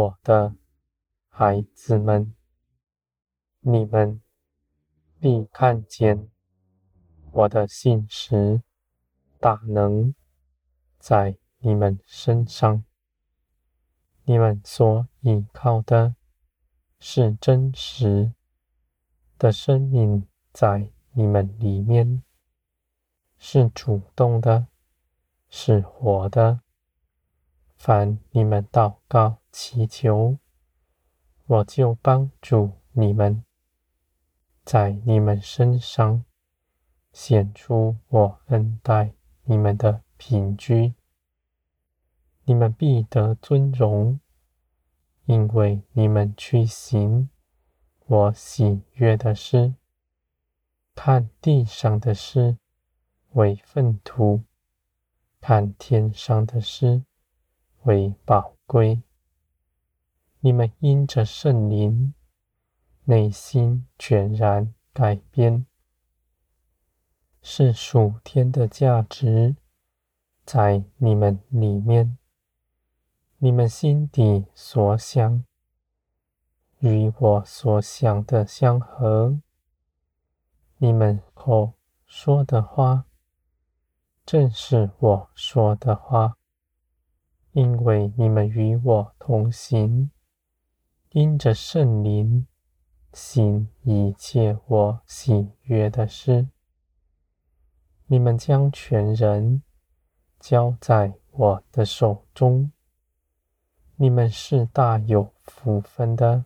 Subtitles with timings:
[0.00, 0.54] 我的
[1.28, 2.34] 孩子们，
[3.60, 4.22] 你们
[5.18, 6.30] 必看见
[7.32, 8.62] 我的信实
[9.38, 10.14] 大能
[10.98, 12.82] 在你们身上。
[14.24, 16.16] 你们所依靠的
[16.98, 18.32] 是真实
[19.36, 22.22] 的生命，在你们里面
[23.36, 24.68] 是主动的，
[25.50, 26.62] 是活的。
[27.82, 30.36] 凡你们祷告祈求，
[31.46, 33.42] 我就帮助你们，
[34.66, 36.22] 在你们身上
[37.10, 40.92] 显出我恩待你们的凭据。
[42.44, 44.20] 你们必得尊荣，
[45.24, 47.30] 因为你们去行
[48.04, 49.74] 我喜悦的事，
[50.94, 52.58] 看地上的事
[53.30, 54.42] 为粪土，
[55.40, 57.04] 看天上的事
[57.82, 59.02] 为宝贵。
[60.40, 62.14] 你们因着圣灵，
[63.04, 65.66] 内心全然改变，
[67.42, 69.56] 是属天的价值
[70.44, 72.16] 在你们里面。
[73.38, 75.44] 你们心底所想
[76.80, 79.40] 与我所想的相合，
[80.76, 81.72] 你们口
[82.06, 83.06] 说的话
[84.26, 86.36] 正是我说的话。
[87.52, 90.10] 因为你们与我同行，
[91.10, 92.46] 因着圣灵
[93.12, 96.46] 行一切我喜悦的事。
[98.06, 99.62] 你们将全人
[100.38, 102.70] 交在我的手中，
[103.96, 106.44] 你们是大有福分的。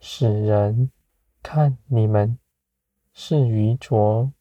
[0.00, 0.90] 使人
[1.42, 2.38] 看你们
[3.12, 4.32] 是愚拙，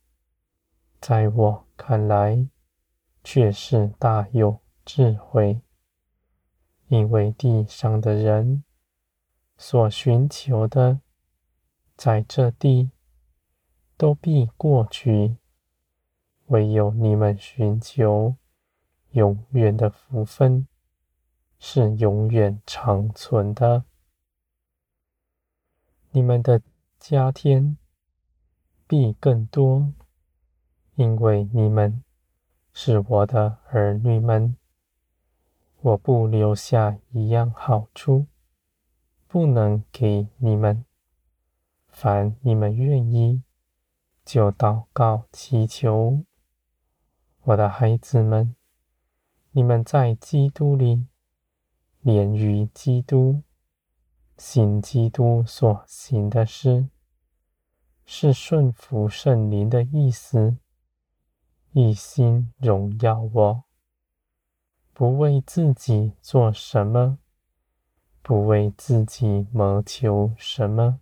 [1.01, 2.47] 在我看来
[3.23, 5.61] 却是大有智慧，
[6.87, 8.65] 因为地上的人
[9.57, 10.99] 所寻求的，
[11.95, 12.91] 在这地
[13.95, 15.37] 都必过去；
[16.47, 18.35] 唯有你们寻求
[19.11, 20.67] 永远的福分，
[21.57, 23.85] 是永远长存的。
[26.11, 26.61] 你们的
[26.99, 27.77] 加添
[28.85, 29.93] 必更多，
[30.95, 32.03] 因为你们
[32.73, 34.57] 是我的儿女们。
[35.83, 38.27] 我不留下一样好处，
[39.27, 40.85] 不能给你们。
[41.89, 43.43] 凡你们愿意，
[44.23, 46.23] 就祷告祈求。
[47.41, 48.55] 我的孩子们，
[49.51, 51.05] 你们在基督里，
[51.99, 53.43] 连于基督，
[54.37, 56.87] 行基督所行的事，
[58.05, 60.55] 是顺服圣灵的意思，
[61.73, 63.63] 一心荣耀我。
[64.93, 67.17] 不为自己做什么，
[68.21, 70.99] 不为自己谋求什么，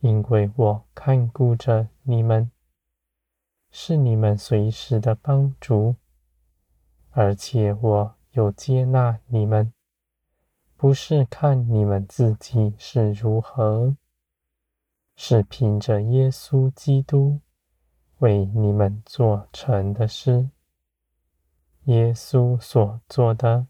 [0.00, 2.50] 因为我看顾着你们，
[3.70, 5.96] 是你们随时的帮助，
[7.10, 9.72] 而且我有接纳你们，
[10.76, 13.94] 不是看你们自己是如何，
[15.16, 17.40] 是凭着耶稣基督
[18.20, 20.48] 为你们做成的事。
[21.90, 23.66] 耶稣所做的，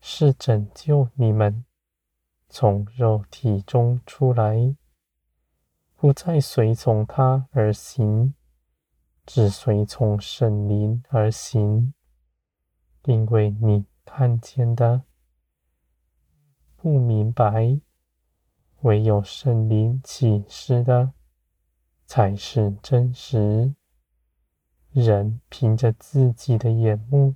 [0.00, 1.64] 是拯救你们，
[2.48, 4.74] 从肉体中出来，
[5.94, 8.34] 不再随从他而行，
[9.24, 11.94] 只随从圣灵而行。
[13.04, 15.02] 因为你看见的
[16.74, 17.78] 不明白，
[18.80, 21.12] 唯有圣灵启示的，
[22.06, 23.76] 才是真实。
[24.94, 27.34] 人凭着自己的眼目，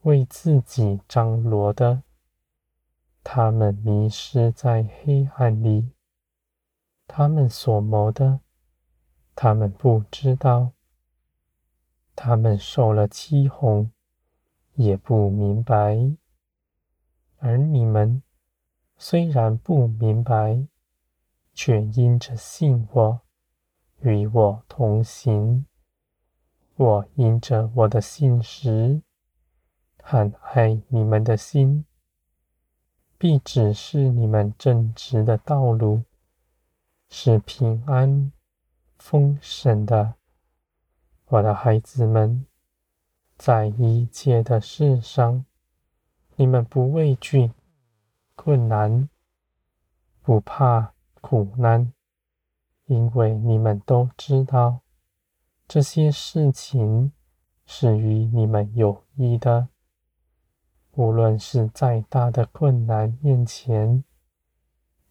[0.00, 2.02] 为自己张罗的，
[3.22, 5.92] 他们迷失在黑暗里。
[7.06, 8.40] 他们所谋的，
[9.36, 10.72] 他们不知道。
[12.16, 13.92] 他们受了欺哄，
[14.74, 16.16] 也不明白。
[17.36, 18.24] 而你们
[18.96, 20.66] 虽然不明白，
[21.54, 23.20] 却因着信我，
[24.00, 25.64] 与我同行。
[26.82, 29.02] 我因着我的信实
[30.02, 31.84] 和爱你们的心，
[33.16, 36.02] 必指示你们正直的道路，
[37.08, 38.32] 是平安
[38.98, 40.14] 丰盛的。
[41.26, 42.44] 我的孩子们，
[43.36, 45.44] 在一切的事上，
[46.34, 47.52] 你们不畏惧
[48.34, 49.08] 困难，
[50.20, 51.92] 不怕苦难，
[52.86, 54.81] 因为你们都知道。
[55.66, 57.12] 这些事情
[57.64, 59.68] 是与你们有益的，
[60.92, 64.04] 无论是再大的困难面前，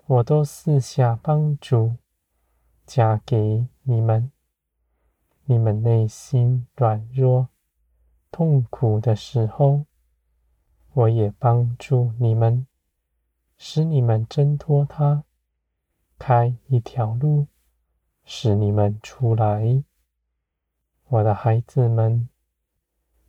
[0.06, 1.96] 我都四下帮助，
[2.86, 4.32] 加给你们。
[5.46, 7.50] 你们内心软弱、
[8.30, 9.86] 痛苦的时候，
[10.94, 12.68] 我也帮助你们，
[13.58, 15.24] 使你们挣脱它，
[16.20, 17.48] 开一条路，
[18.24, 19.84] 使你们出来。
[21.12, 22.30] 我的孩子们，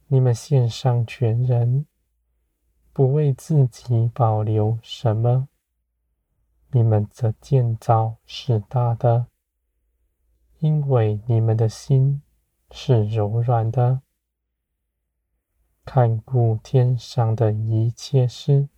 [0.07, 1.85] 你们献上全人。
[2.93, 5.49] 不为自己保留什么，
[6.71, 9.27] 你们的建造是大的，
[10.61, 12.23] 因为你们的心
[12.71, 14.03] 是柔软的。
[15.85, 18.69] 看顾天上的一切事，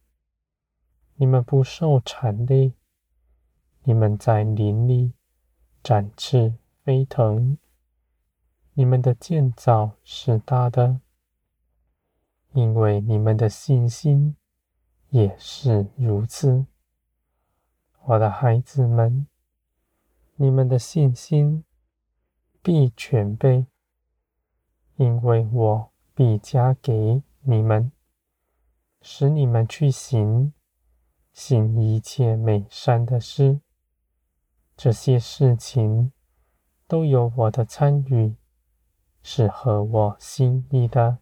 [1.17, 2.73] 你们不受缠累，
[3.83, 5.13] 你们在林里
[5.83, 7.59] 展翅飞腾，
[8.75, 11.01] 你们的建造是大的。
[12.53, 14.37] 因为你们的信心
[15.09, 16.67] 也是如此，
[18.05, 19.27] 我的孩子们，
[20.37, 21.65] 你们的信心
[22.63, 23.67] 必全备，
[24.95, 27.91] 因为我必加给你们，
[29.01, 30.53] 使你们去行，
[31.33, 33.61] 行一切美善的事。
[34.77, 36.13] 这些事情
[36.87, 38.37] 都有我的参与，
[39.27, 41.17] 是合我心意的。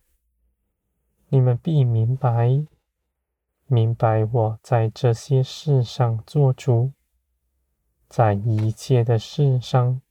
[1.28, 2.66] 你们必明白，
[3.66, 6.93] 明白我在这些事上做主，
[8.08, 10.02] 在一切的事上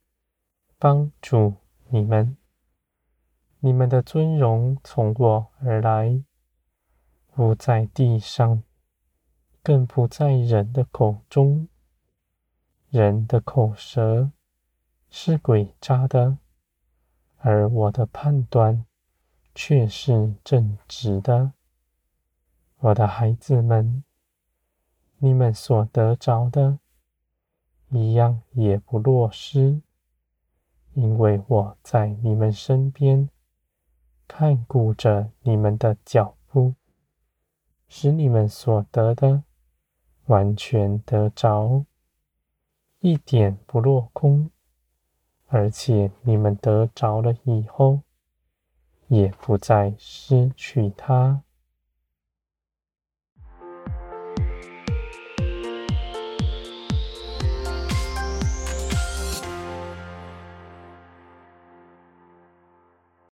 [0.80, 1.56] 帮助
[1.90, 2.38] 你们。
[3.60, 6.24] 你们的尊荣从我而来，
[7.28, 8.64] 不在地上，
[9.62, 11.68] 更不在人的口中。
[12.90, 14.32] 人的口舌
[15.10, 16.38] 是诡诈的，
[17.42, 18.86] 而我的判断。
[19.54, 21.52] 却是正直的，
[22.78, 24.02] 我的孩子们，
[25.18, 26.80] 你们所得着的，
[27.90, 29.82] 一样也不落失，
[30.94, 33.30] 因为我在你们身边，
[34.26, 36.76] 看顾着你们的脚步，
[37.90, 39.44] 使你们所得的
[40.28, 41.84] 完全得着，
[43.00, 44.50] 一点不落空，
[45.52, 48.02] 而且你们得着了以后。
[49.12, 51.44] 也不再失去它。